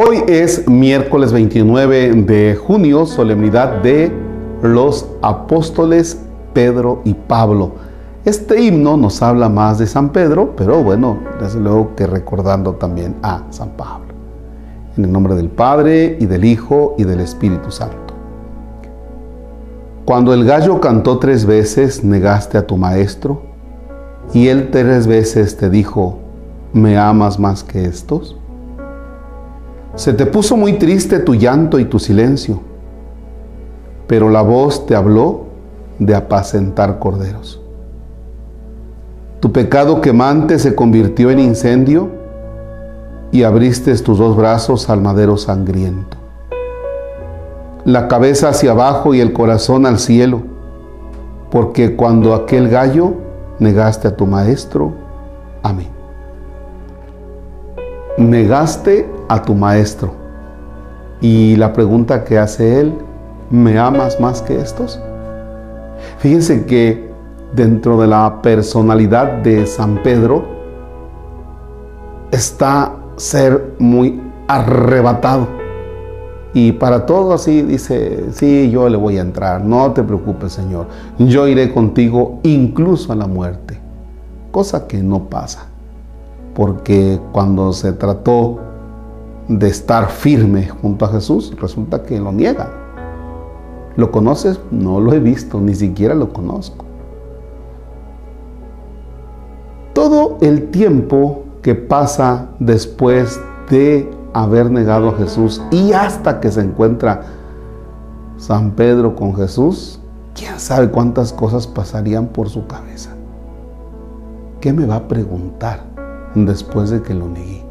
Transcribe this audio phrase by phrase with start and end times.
[0.00, 4.12] Hoy es miércoles 29 de junio, solemnidad de
[4.62, 6.20] los apóstoles
[6.52, 7.72] Pedro y Pablo.
[8.24, 13.16] Este himno nos habla más de San Pedro, pero bueno, desde luego que recordando también
[13.22, 14.14] a San Pablo.
[14.96, 18.14] En el nombre del Padre y del Hijo y del Espíritu Santo.
[20.04, 23.47] Cuando el gallo cantó tres veces, negaste a tu maestro,
[24.32, 26.18] y él tres veces te dijo,
[26.72, 28.36] ¿me amas más que estos?
[29.94, 32.60] Se te puso muy triste tu llanto y tu silencio,
[34.06, 35.46] pero la voz te habló
[35.98, 37.60] de apacentar corderos.
[39.40, 42.10] Tu pecado quemante se convirtió en incendio
[43.30, 46.16] y abriste tus dos brazos al madero sangriento.
[47.84, 50.42] La cabeza hacia abajo y el corazón al cielo,
[51.50, 53.27] porque cuando aquel gallo
[53.58, 54.92] negaste a tu maestro,
[55.62, 55.88] amén.
[58.16, 60.12] Negaste a tu maestro.
[61.20, 62.94] Y la pregunta que hace él,
[63.50, 65.00] ¿me amas más que estos?
[66.18, 67.10] Fíjense que
[67.54, 70.44] dentro de la personalidad de San Pedro
[72.30, 75.57] está ser muy arrebatado.
[76.54, 80.86] Y para todo así dice, sí, yo le voy a entrar, no te preocupes Señor,
[81.18, 83.78] yo iré contigo incluso a la muerte.
[84.50, 85.66] Cosa que no pasa,
[86.54, 88.60] porque cuando se trató
[89.46, 92.70] de estar firme junto a Jesús, resulta que lo niega.
[93.96, 94.60] ¿Lo conoces?
[94.70, 96.84] No lo he visto, ni siquiera lo conozco.
[99.92, 106.60] Todo el tiempo que pasa después de haber negado a Jesús y hasta que se
[106.60, 107.22] encuentra
[108.36, 110.00] San Pedro con Jesús,
[110.34, 113.10] quién sabe cuántas cosas pasarían por su cabeza.
[114.60, 115.84] ¿Qué me va a preguntar
[116.34, 117.64] después de que lo negué?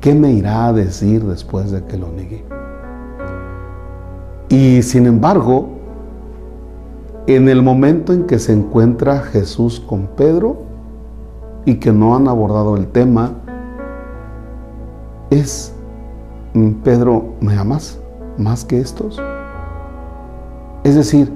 [0.00, 2.44] ¿Qué me irá a decir después de que lo negué?
[4.48, 5.68] Y sin embargo,
[7.26, 10.62] en el momento en que se encuentra Jesús con Pedro
[11.64, 13.32] y que no han abordado el tema,
[15.30, 15.72] es,
[16.54, 17.98] mm, Pedro, ¿me amas
[18.36, 19.20] más que estos?
[20.84, 21.32] Es decir,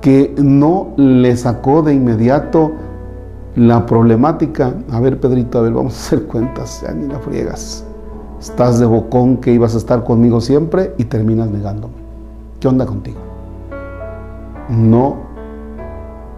[0.00, 2.72] que no le sacó de inmediato
[3.56, 7.84] la problemática, a ver Pedrito, a ver, vamos a hacer cuentas, ya ni la friegas.
[8.40, 11.94] Estás de bocón que ibas a estar conmigo siempre y terminas negándome.
[12.60, 13.18] ¿Qué onda contigo?
[14.68, 15.16] No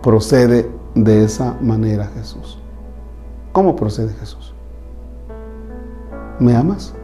[0.02, 2.60] procede de esa manera Jesús.
[3.52, 4.55] ¿Cómo procede Jesús?
[6.38, 6.94] ¿Me amas?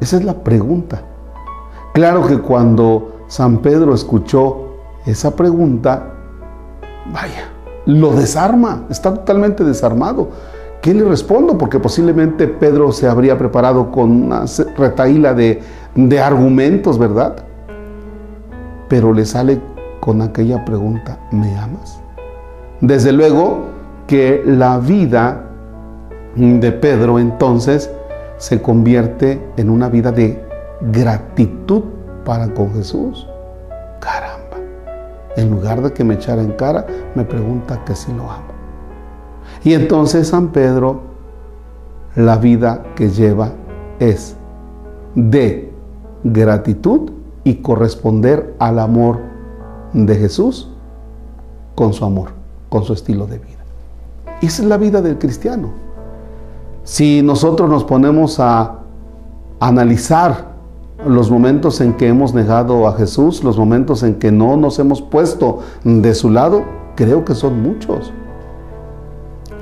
[0.00, 1.02] Esa es la pregunta.
[1.92, 4.76] Claro que cuando San Pedro escuchó
[5.06, 6.14] esa pregunta,
[7.12, 7.48] vaya,
[7.86, 10.28] lo desarma, está totalmente desarmado.
[10.80, 11.58] ¿Qué le respondo?
[11.58, 14.44] Porque posiblemente Pedro se habría preparado con una
[14.76, 15.60] retaíla de,
[15.94, 17.36] de argumentos, ¿verdad?
[18.88, 19.60] Pero le sale
[20.00, 22.00] con aquella pregunta, ¿me amas?
[22.80, 23.66] Desde luego
[24.06, 25.44] que la vida
[26.34, 27.90] de Pedro entonces
[28.40, 30.42] se convierte en una vida de
[30.80, 31.82] gratitud
[32.24, 33.28] para con Jesús.
[34.00, 34.56] Caramba.
[35.36, 38.48] En lugar de que me echara en cara, me pregunta que si lo amo.
[39.62, 41.02] Y entonces San Pedro,
[42.16, 43.52] la vida que lleva
[43.98, 44.36] es
[45.14, 45.70] de
[46.24, 47.10] gratitud
[47.44, 49.18] y corresponder al amor
[49.92, 50.70] de Jesús
[51.74, 52.30] con su amor,
[52.70, 53.58] con su estilo de vida.
[54.40, 55.72] Esa es la vida del cristiano.
[56.84, 58.78] Si nosotros nos ponemos a
[59.60, 60.50] analizar
[61.06, 65.00] los momentos en que hemos negado a Jesús, los momentos en que no nos hemos
[65.00, 66.62] puesto de su lado,
[66.94, 68.12] creo que son muchos.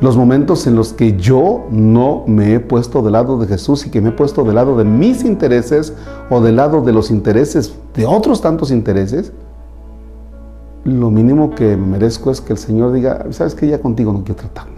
[0.01, 3.91] Los momentos en los que yo no me he puesto del lado de Jesús y
[3.91, 5.93] que me he puesto del lado de mis intereses
[6.31, 9.33] o del lado de los intereses de otros tantos intereses,
[10.85, 14.41] lo mínimo que merezco es que el Señor diga, sabes que ya contigo no quiero
[14.41, 14.78] tratar nada.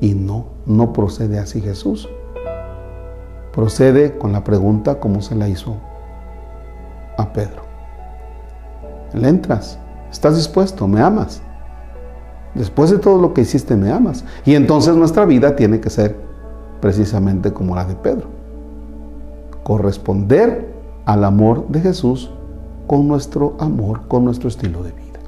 [0.00, 2.08] Y no, no procede así Jesús
[3.52, 5.76] procede con la pregunta como se la hizo
[7.16, 7.62] a Pedro.
[9.12, 9.78] Le entras,
[10.10, 11.42] estás dispuesto, me amas.
[12.54, 14.24] Después de todo lo que hiciste, me amas.
[14.44, 16.16] Y entonces nuestra vida tiene que ser
[16.80, 18.28] precisamente como la de Pedro.
[19.62, 20.72] Corresponder
[21.04, 22.30] al amor de Jesús
[22.86, 25.20] con nuestro amor, con nuestro estilo de vida.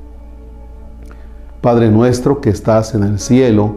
[1.61, 3.77] Padre nuestro que estás en el cielo,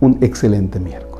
[0.00, 1.13] un excelente miércoles.